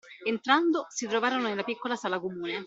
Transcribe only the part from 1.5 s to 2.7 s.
piccola sala comune.